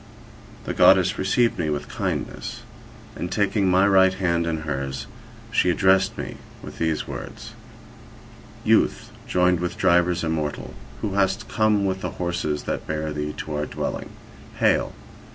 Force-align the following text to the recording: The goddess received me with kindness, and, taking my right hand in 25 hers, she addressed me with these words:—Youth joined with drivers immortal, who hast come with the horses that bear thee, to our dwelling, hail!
The 0.63 0.73
goddess 0.73 1.19
received 1.19 1.59
me 1.59 1.69
with 1.69 1.87
kindness, 1.87 2.63
and, 3.15 3.31
taking 3.31 3.69
my 3.69 3.85
right 3.87 4.15
hand 4.15 4.47
in 4.47 4.63
25 4.63 4.65
hers, 4.65 5.05
she 5.51 5.69
addressed 5.69 6.17
me 6.17 6.37
with 6.63 6.79
these 6.79 7.07
words:—Youth 7.07 9.11
joined 9.27 9.59
with 9.59 9.77
drivers 9.77 10.23
immortal, 10.23 10.73
who 11.01 11.13
hast 11.13 11.47
come 11.47 11.85
with 11.85 12.01
the 12.01 12.09
horses 12.09 12.63
that 12.63 12.87
bear 12.87 13.13
thee, 13.13 13.33
to 13.37 13.53
our 13.55 13.67
dwelling, 13.67 14.09
hail! 14.55 14.91